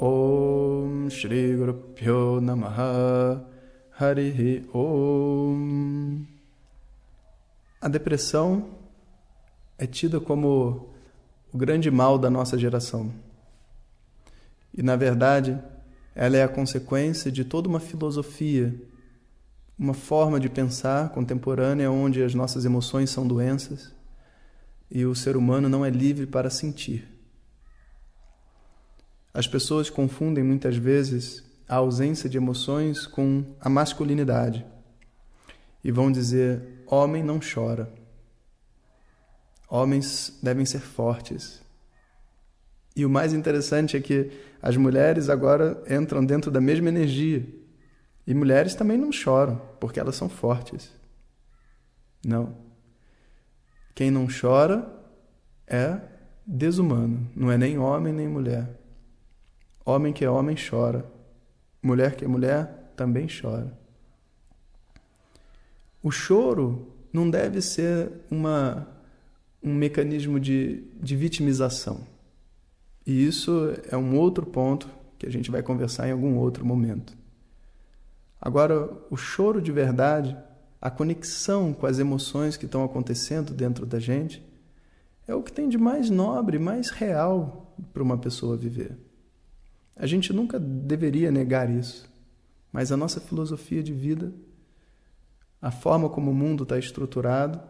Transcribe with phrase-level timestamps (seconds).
[0.00, 3.46] Om Shri Guru Pyo Namaha
[4.00, 5.27] Harihi Om
[7.80, 8.70] A depressão
[9.78, 10.92] é tida como
[11.52, 13.14] o grande mal da nossa geração.
[14.76, 15.56] E, na verdade,
[16.12, 18.74] ela é a consequência de toda uma filosofia,
[19.78, 23.94] uma forma de pensar contemporânea onde as nossas emoções são doenças
[24.90, 27.06] e o ser humano não é livre para sentir.
[29.32, 34.66] As pessoas confundem muitas vezes a ausência de emoções com a masculinidade
[35.82, 37.92] e vão dizer: homem não chora.
[39.68, 41.62] Homens devem ser fortes.
[42.96, 47.46] E o mais interessante é que as mulheres agora entram dentro da mesma energia.
[48.26, 50.90] E mulheres também não choram, porque elas são fortes.
[52.24, 52.56] Não.
[53.94, 54.86] Quem não chora
[55.66, 56.00] é
[56.46, 58.68] desumano, não é nem homem nem mulher.
[59.84, 61.04] Homem que é homem chora,
[61.82, 63.78] mulher que é mulher também chora.
[66.02, 68.86] O choro não deve ser uma,
[69.62, 72.06] um mecanismo de, de vitimização.
[73.06, 77.16] E isso é um outro ponto que a gente vai conversar em algum outro momento.
[78.40, 80.36] Agora, o choro de verdade,
[80.80, 84.46] a conexão com as emoções que estão acontecendo dentro da gente,
[85.26, 88.96] é o que tem de mais nobre, mais real para uma pessoa viver.
[89.96, 92.08] A gente nunca deveria negar isso,
[92.72, 94.32] mas a nossa filosofia de vida,
[95.60, 97.60] a forma como o mundo está estruturado,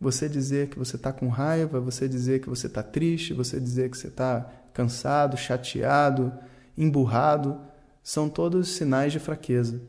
[0.00, 3.90] você dizer que você está com raiva, você dizer que você está triste, você dizer
[3.90, 6.32] que você está cansado, chateado,
[6.76, 7.60] emburrado,
[8.02, 9.80] são todos sinais de fraqueza.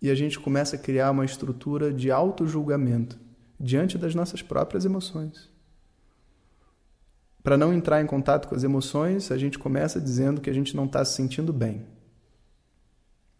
[0.00, 3.18] E a gente começa a criar uma estrutura de auto-julgamento
[3.58, 5.50] diante das nossas próprias emoções.
[7.42, 10.76] Para não entrar em contato com as emoções, a gente começa dizendo que a gente
[10.76, 11.86] não está se sentindo bem.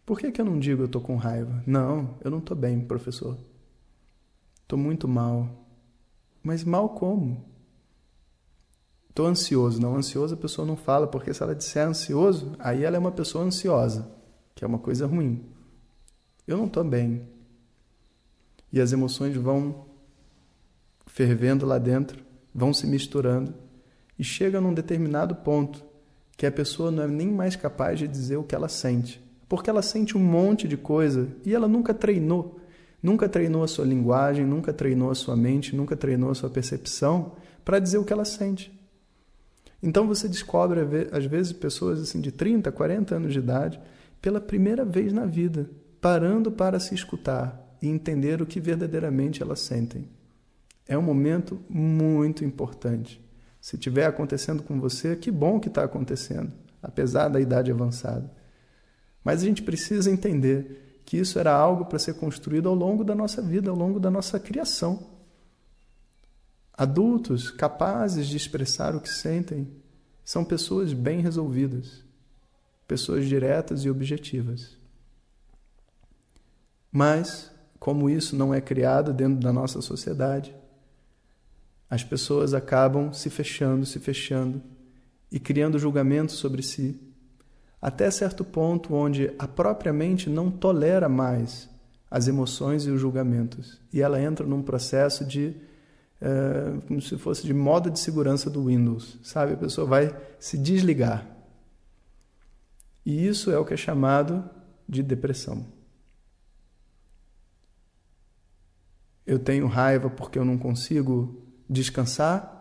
[0.05, 1.63] Por que, que eu não digo eu estou com raiva?
[1.65, 3.37] Não, eu não estou bem, professor.
[4.61, 5.49] Estou muito mal.
[6.43, 7.43] Mas mal como?
[9.09, 9.81] Estou ansioso.
[9.81, 13.11] Não, ansioso a pessoa não fala, porque se ela disser ansioso, aí ela é uma
[13.11, 14.11] pessoa ansiosa,
[14.53, 15.43] que é uma coisa ruim.
[16.45, 17.27] Eu não estou bem.
[18.71, 19.85] E as emoções vão
[21.07, 22.23] fervendo lá dentro,
[22.53, 23.53] vão se misturando
[24.19, 25.83] e chega num determinado ponto
[26.37, 29.24] que a pessoa não é nem mais capaz de dizer o que ela sente,
[29.55, 32.59] porque ela sente um monte de coisa e ela nunca treinou,
[33.01, 37.31] nunca treinou a sua linguagem, nunca treinou a sua mente, nunca treinou a sua percepção
[37.63, 38.77] para dizer o que ela sente.
[39.81, 43.79] Então você descobre às vezes pessoas assim de 30, 40 anos de idade,
[44.21, 45.69] pela primeira vez na vida,
[46.01, 50.09] parando para se escutar e entender o que verdadeiramente elas sentem.
[50.85, 53.23] É um momento muito importante.
[53.61, 56.51] Se estiver acontecendo com você, que bom que está acontecendo,
[56.83, 58.34] apesar da idade avançada.
[59.25, 63.15] Mas a gente precisa entender que isso era algo para ser construído ao longo da
[63.15, 65.07] nossa vida, ao longo da nossa criação.
[66.71, 69.67] Adultos capazes de expressar o que sentem
[70.23, 72.03] são pessoas bem resolvidas,
[72.87, 74.77] pessoas diretas e objetivas.
[76.91, 80.55] Mas, como isso não é criado dentro da nossa sociedade,
[81.89, 84.61] as pessoas acabam se fechando, se fechando
[85.31, 86.99] e criando julgamentos sobre si,
[87.85, 91.69] até certo ponto onde a própria mente não tolera mais
[92.09, 95.55] as emoções e os julgamentos e ela entra num processo de
[96.19, 99.53] é, como se fosse de modo de segurança do Windows, sabe?
[99.53, 101.27] A pessoa vai se desligar.
[103.05, 104.43] E isso é o que é chamado
[104.89, 105.63] de depressão.
[109.27, 111.39] Eu tenho raiva porque eu não consigo
[111.69, 112.51] descansar.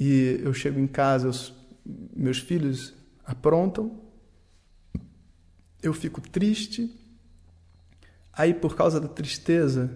[0.00, 2.94] E eu chego em casa, os meus filhos
[3.24, 4.00] aprontam,
[5.82, 6.90] eu fico triste,
[8.32, 9.90] aí por causa da tristeza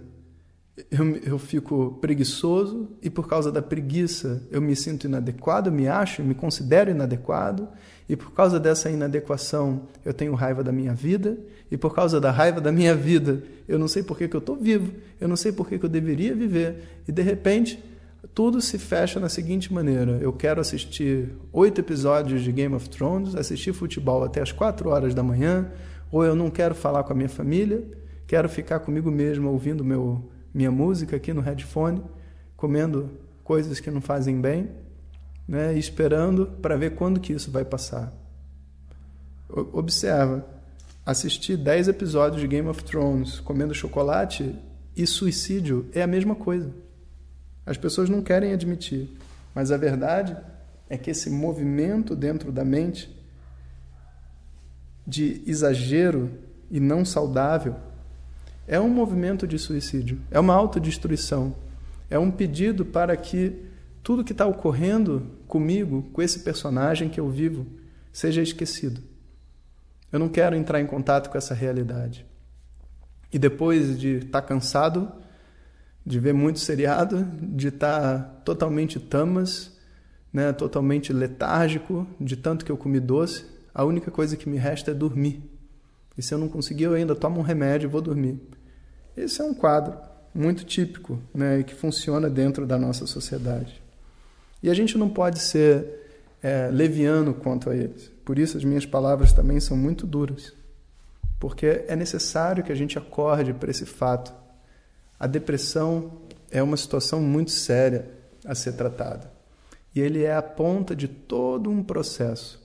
[0.91, 6.23] eu, eu fico preguiçoso, e por causa da preguiça eu me sinto inadequado, me acho,
[6.23, 7.69] me considero inadequado,
[8.09, 11.39] e por causa dessa inadequação, eu tenho raiva da minha vida.
[11.71, 14.39] E por causa da raiva da minha vida, eu não sei por que, que eu
[14.39, 14.95] estou vivo.
[15.21, 17.03] Eu não sei por que, que eu deveria viver.
[17.07, 17.79] E de repente,
[18.35, 23.35] tudo se fecha na seguinte maneira: eu quero assistir oito episódios de Game of Thrones,
[23.35, 25.71] assistir futebol até as quatro horas da manhã,
[26.11, 27.85] Ou eu não quero falar com a minha família,
[28.27, 32.03] quero ficar comigo mesmo ouvindo meu, minha música aqui no headphone,
[32.57, 33.11] comendo
[33.45, 34.71] coisas que não fazem bem,
[35.47, 38.13] né, esperando para ver quando que isso vai passar.
[39.49, 40.47] Observa,
[41.05, 44.55] assistir 10 episódios de Game of Thrones comendo chocolate
[44.97, 46.88] e suicídio é a mesma coisa.
[47.69, 49.11] As pessoas não querem admitir,
[49.55, 50.35] mas a verdade
[50.89, 53.15] é que esse movimento dentro da mente
[55.07, 56.31] de exagero
[56.71, 57.77] e não saudável
[58.67, 61.55] é um movimento de suicídio, é uma autodestruição,
[62.09, 63.67] é um pedido para que
[64.03, 67.67] tudo que está ocorrendo comigo, com esse personagem que eu vivo,
[68.11, 69.03] seja esquecido.
[70.11, 72.25] Eu não quero entrar em contato com essa realidade.
[73.31, 75.13] E depois de estar tá cansado,
[76.09, 79.77] de ver muito seriado, de estar tá totalmente tamas,
[80.33, 83.45] né, totalmente letárgico, de tanto que eu comi doce,
[83.75, 85.43] a única coisa que me resta é dormir.
[86.17, 88.41] E se eu não conseguir, eu ainda tomo um remédio e vou dormir.
[89.15, 89.99] Esse é um quadro
[90.35, 93.83] muito típico né, e que funciona dentro da nossa sociedade.
[94.63, 96.09] E a gente não pode ser
[96.43, 98.11] é, leviano quanto a eles.
[98.25, 100.55] Por isso as minhas palavras também são muito duras,
[101.39, 104.48] porque é necessário que a gente acorde para esse fato.
[105.19, 106.13] A depressão
[106.51, 108.11] é uma situação muito séria
[108.45, 109.31] a ser tratada.
[109.95, 112.61] E ele é a ponta de todo um processo.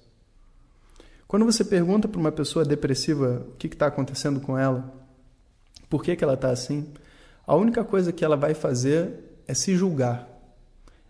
[1.27, 4.93] Quando você pergunta para uma pessoa depressiva o que está acontecendo com ela,
[5.89, 6.87] por que, que ela está assim,
[7.45, 10.27] a única coisa que ela vai fazer é se julgar.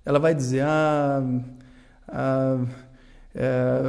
[0.06, 1.22] Ela vai dizer: Ah,
[2.08, 2.66] ah
[3.36, 3.82] é,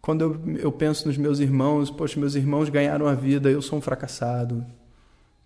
[0.00, 3.78] quando eu, eu penso nos meus irmãos, poxa, meus irmãos ganharam a vida, eu sou
[3.78, 4.64] um fracassado.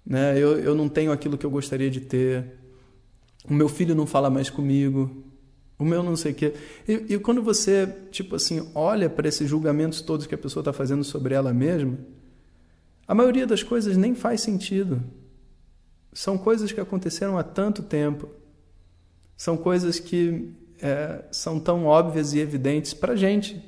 [0.04, 0.38] Né?
[0.38, 2.58] Eu, eu não tenho aquilo que eu gostaria de ter.
[3.48, 5.24] O meu filho não fala mais comigo.
[5.78, 6.54] O meu não sei o quê.
[6.86, 10.72] E, e quando você, tipo assim, olha para esses julgamentos todos que a pessoa está
[10.72, 11.98] fazendo sobre ela mesma,
[13.06, 15.02] a maioria das coisas nem faz sentido.
[16.12, 18.28] São coisas que aconteceram há tanto tempo.
[19.36, 23.62] São coisas que é, são tão óbvias e evidentes para gente,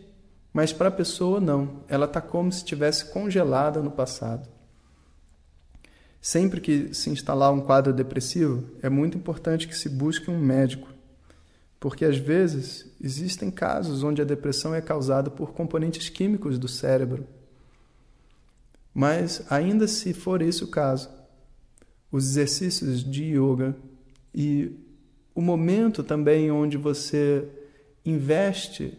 [0.53, 1.83] mas para a pessoa, não.
[1.89, 4.49] Ela está como se estivesse congelada no passado.
[6.27, 10.93] Sempre que se instalar um quadro depressivo, é muito importante que se busque um médico,
[11.79, 17.29] porque às vezes existem casos onde a depressão é causada por componentes químicos do cérebro.
[18.93, 21.09] Mas, ainda se for esse o caso,
[22.11, 23.77] os exercícios de yoga
[24.35, 24.73] e
[25.33, 27.49] o momento também onde você
[28.05, 28.99] investe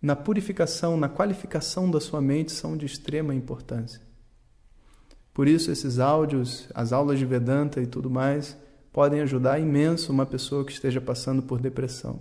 [0.00, 4.07] na purificação, na qualificação da sua mente são de extrema importância.
[5.38, 8.58] Por isso, esses áudios, as aulas de Vedanta e tudo mais,
[8.92, 12.18] podem ajudar imenso uma pessoa que esteja passando por depressão.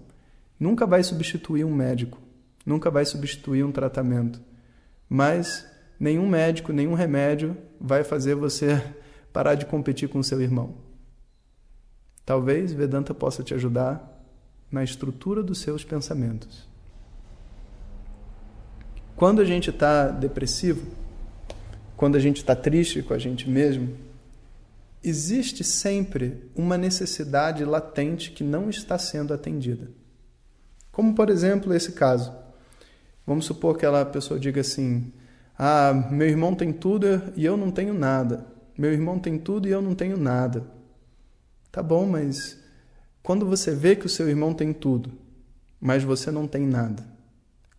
[0.60, 2.20] Nunca vai substituir um médico,
[2.64, 4.40] nunca vai substituir um tratamento,
[5.10, 5.68] mas
[6.00, 8.80] nenhum médico, nenhum remédio vai fazer você
[9.34, 10.76] parar de competir com seu irmão.
[12.24, 14.30] Talvez Vedanta possa te ajudar
[14.72, 16.70] na estrutura dos seus pensamentos.
[19.16, 21.07] Quando a gente está depressivo,
[21.98, 23.90] quando a gente está triste com a gente mesmo,
[25.04, 29.90] existe sempre uma necessidade latente que não está sendo atendida.
[30.92, 32.32] Como, por exemplo, esse caso.
[33.26, 35.12] Vamos supor que aquela pessoa diga assim:
[35.58, 38.46] Ah, meu irmão tem tudo e eu não tenho nada.
[38.78, 40.64] Meu irmão tem tudo e eu não tenho nada.
[41.72, 42.60] Tá bom, mas
[43.24, 45.12] quando você vê que o seu irmão tem tudo,
[45.82, 47.04] mas você não tem nada,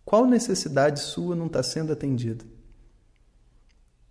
[0.03, 2.43] qual necessidade sua não está sendo atendida?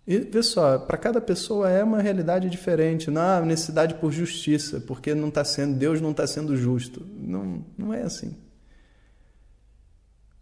[0.09, 3.11] E vê só, para cada pessoa é uma realidade diferente.
[3.11, 7.05] Não há necessidade por justiça, porque não está sendo, Deus não está sendo justo.
[7.15, 8.35] Não, não é assim.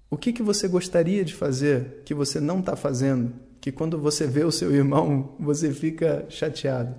[0.09, 3.33] O que, que você gostaria de fazer que você não está fazendo?
[3.59, 6.95] Que quando você vê o seu irmão, você fica chateado.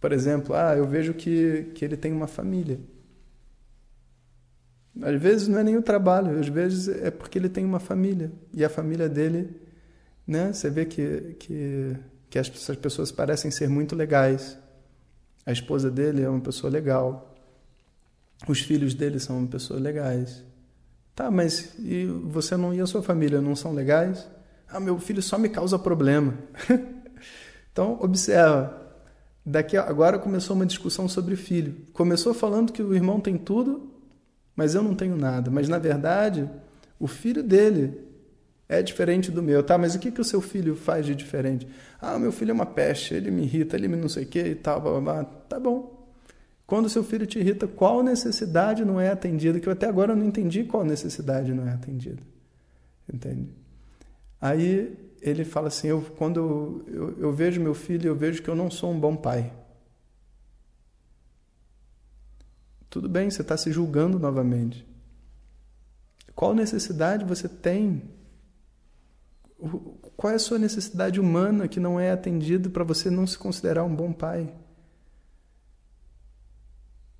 [0.00, 2.78] Por exemplo, ah, eu vejo que, que ele tem uma família.
[5.02, 8.30] Às vezes não é nem o trabalho, às vezes é porque ele tem uma família.
[8.54, 9.50] E a família dele,
[10.30, 10.52] né?
[10.52, 11.96] Você vê que, que,
[12.28, 14.56] que essas pessoas parecem ser muito legais.
[15.44, 17.34] A esposa dele é uma pessoa legal.
[18.48, 20.44] Os filhos dele são pessoas legais.
[21.14, 24.26] Tá, mas e você não e a sua família não são legais?
[24.68, 26.38] Ah, meu filho só me causa problema.
[27.72, 28.78] então, observa.
[29.44, 31.74] Daqui agora começou uma discussão sobre filho.
[31.92, 33.90] Começou falando que o irmão tem tudo
[34.60, 35.50] mas eu não tenho nada.
[35.50, 36.46] Mas na verdade,
[36.98, 37.98] o filho dele
[38.70, 39.76] é diferente do meu, tá?
[39.76, 41.66] Mas o que, que o seu filho faz de diferente?
[42.00, 44.38] Ah, meu filho é uma peste, ele me irrita, ele me não sei o que
[44.38, 45.24] e tal, blá, blá, blá.
[45.24, 46.08] Tá bom.
[46.68, 49.58] Quando o seu filho te irrita, qual necessidade não é atendida?
[49.58, 52.22] Que eu até agora não entendi qual necessidade não é atendida.
[53.12, 53.48] Entende?
[54.40, 58.54] Aí ele fala assim: eu, quando eu, eu vejo meu filho, eu vejo que eu
[58.54, 59.52] não sou um bom pai.
[62.88, 64.86] Tudo bem, você está se julgando novamente.
[66.36, 68.19] Qual necessidade você tem?
[70.16, 73.84] Qual é a sua necessidade humana que não é atendida para você não se considerar
[73.84, 74.52] um bom pai?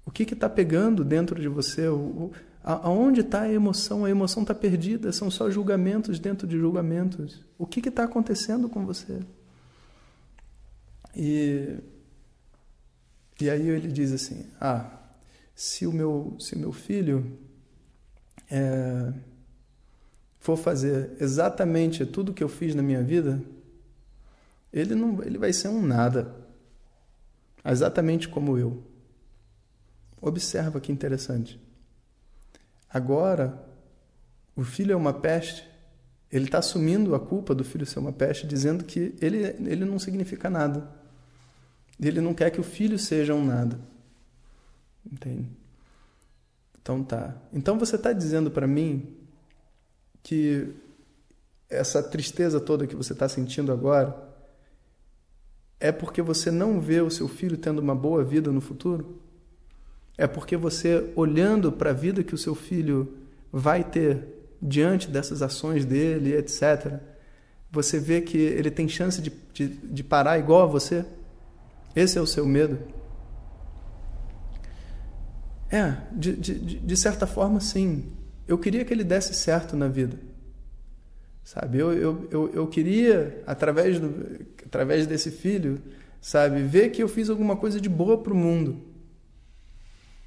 [0.05, 1.89] O que está pegando dentro de você?
[1.89, 2.33] O,
[2.65, 4.05] aonde está a emoção?
[4.05, 7.45] A emoção está perdida, são só julgamentos dentro de julgamentos.
[7.59, 9.21] O que está acontecendo com você?
[11.15, 11.77] E,
[13.41, 14.91] e aí ele diz assim: Ah,
[15.55, 17.39] se o meu, se o meu filho
[18.51, 19.13] é,
[20.41, 23.41] for fazer exatamente tudo que eu fiz na minha vida,
[24.73, 26.35] ele não, ele vai ser um nada,
[27.65, 28.83] exatamente como eu.
[30.21, 31.61] Observa que interessante.
[32.89, 33.63] Agora,
[34.57, 35.69] o filho é uma peste.
[36.33, 39.99] Ele está assumindo a culpa do filho ser uma peste, dizendo que ele, ele não
[39.99, 40.89] significa nada.
[42.01, 43.79] Ele não quer que o filho seja um nada.
[45.11, 45.49] Entende?
[46.81, 47.37] Então tá.
[47.53, 49.20] Então você está dizendo para mim
[50.23, 50.69] que
[51.69, 54.29] essa tristeza toda que você está sentindo agora
[55.79, 59.21] é porque você não vê o seu filho tendo uma boa vida no futuro?
[60.19, 63.17] É porque você, olhando para a vida que o seu filho
[63.51, 64.27] vai ter
[64.61, 67.01] diante dessas ações dele, etc.,
[67.73, 71.05] você vê que ele tem chance de, de, de parar igual a você?
[71.95, 72.79] Esse é o seu medo?
[75.71, 78.13] É, de, de, de certa forma, sim.
[78.51, 80.19] Eu queria que ele desse certo na vida.
[81.45, 81.79] Sabe?
[81.79, 84.13] Eu, eu, eu, eu queria, através, do,
[84.67, 85.81] através desse filho,
[86.21, 88.83] sabe, ver que eu fiz alguma coisa de boa para o mundo.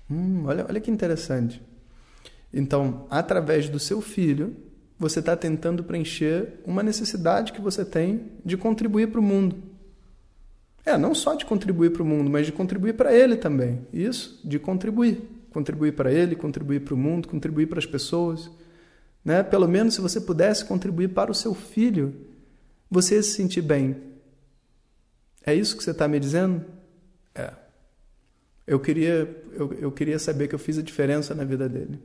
[0.09, 1.61] Hum, olha, olha que interessante.
[2.53, 4.55] Então, através do seu filho,
[4.97, 9.57] você está tentando preencher uma necessidade que você tem de contribuir para o mundo.
[10.85, 13.85] É, não só de contribuir para o mundo, mas de contribuir para ele também.
[13.91, 18.49] Isso, de contribuir contribuir para ele, contribuir para o mundo, contribuir para as pessoas.
[19.23, 19.43] Né?
[19.43, 22.13] Pelo menos se você pudesse contribuir para o seu filho,
[22.89, 23.95] você ia se sentir bem.
[25.45, 26.65] É isso que você está me dizendo?
[27.33, 27.53] É.
[28.65, 32.01] Eu queria, eu, eu queria saber que eu fiz a diferença na vida dele.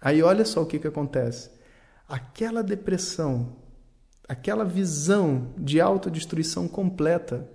[0.00, 1.50] Aí olha só o que, que acontece.
[2.08, 3.56] Aquela depressão,
[4.28, 7.48] aquela visão de autodestruição completa,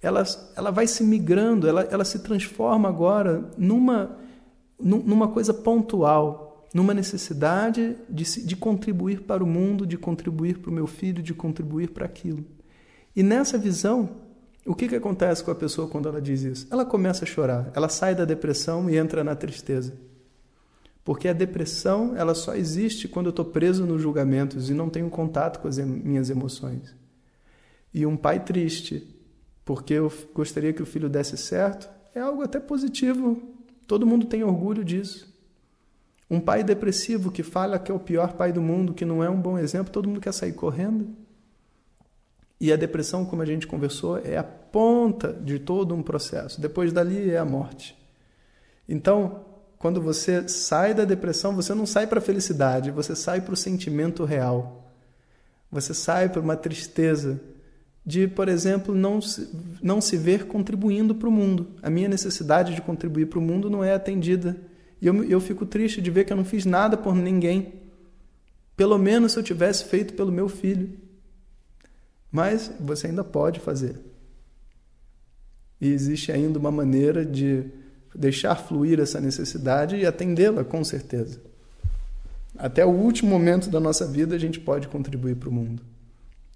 [0.00, 0.22] ela,
[0.56, 4.18] ela vai se migrando, ela, ela se transforma agora numa
[4.78, 10.74] numa coisa pontual, numa necessidade de, de contribuir para o mundo, de contribuir para o
[10.74, 12.44] meu filho, de contribuir para aquilo.
[13.14, 14.16] E nessa visão,
[14.66, 16.66] o que, que acontece com a pessoa quando ela diz isso?
[16.70, 19.94] Ela começa a chorar, ela sai da depressão e entra na tristeza.
[21.04, 25.10] Porque a depressão ela só existe quando eu estou preso nos julgamentos e não tenho
[25.10, 26.94] contato com as minhas emoções.
[27.92, 29.06] E um pai triste,
[29.64, 33.53] porque eu gostaria que o filho desse certo, é algo até positivo
[33.86, 35.32] Todo mundo tem orgulho disso.
[36.30, 39.28] Um pai depressivo que fala que é o pior pai do mundo, que não é
[39.28, 41.08] um bom exemplo, todo mundo quer sair correndo.
[42.60, 46.60] E a depressão, como a gente conversou, é a ponta de todo um processo.
[46.60, 47.96] Depois dali é a morte.
[48.88, 49.44] Então,
[49.78, 53.56] quando você sai da depressão, você não sai para a felicidade, você sai para o
[53.56, 54.90] sentimento real.
[55.70, 57.40] Você sai para uma tristeza
[58.06, 59.48] de, por exemplo, não se,
[59.82, 61.68] não se ver contribuindo para o mundo.
[61.82, 64.56] A minha necessidade de contribuir para o mundo não é atendida.
[65.00, 67.72] E eu, eu fico triste de ver que eu não fiz nada por ninguém.
[68.76, 70.90] Pelo menos se eu tivesse feito pelo meu filho.
[72.30, 73.98] Mas você ainda pode fazer.
[75.80, 77.64] E existe ainda uma maneira de
[78.14, 81.40] deixar fluir essa necessidade e atendê-la, com certeza.
[82.56, 85.82] Até o último momento da nossa vida a gente pode contribuir para o mundo.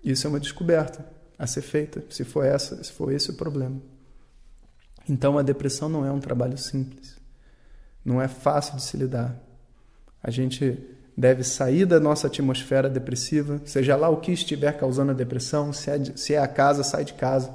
[0.05, 3.81] Isso é uma descoberta a ser feita, se for essa, se for esse o problema.
[5.09, 7.17] Então a depressão não é um trabalho simples.
[8.05, 9.37] Não é fácil de se lidar.
[10.23, 10.77] A gente
[11.17, 15.91] deve sair da nossa atmosfera depressiva, seja lá o que estiver causando a depressão, se
[15.91, 17.55] é, se é a casa, sai de casa.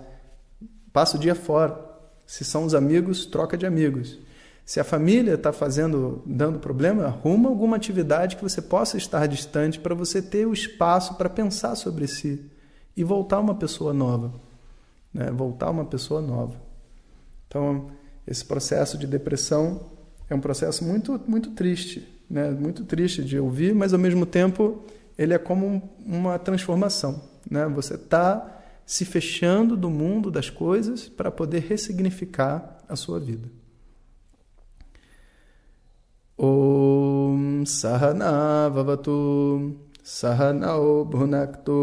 [0.92, 1.78] Passa o dia fora.
[2.26, 4.18] Se são os amigos, troca de amigos.
[4.66, 9.78] Se a família está fazendo, dando problema, arruma alguma atividade que você possa estar distante
[9.78, 12.53] para você ter o espaço para pensar sobre si
[12.96, 14.34] e voltar uma pessoa nova,
[15.14, 15.32] né?
[15.32, 16.56] voltar uma pessoa nova.
[17.48, 17.92] Então,
[18.26, 19.82] esse processo de depressão
[20.30, 22.50] é um processo muito, muito triste, né?
[22.52, 24.84] muito triste de ouvir, mas ao mesmo tempo
[25.18, 27.22] ele é como uma transformação.
[27.50, 27.68] Né?
[27.68, 33.50] Você está se fechando do mundo das coisas para poder ressignificar a sua vida.
[36.38, 38.70] Om Sahana
[40.06, 41.82] सह नौ भुनक्तु